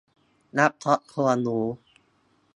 [0.57, 1.65] นักช้อปควรรู้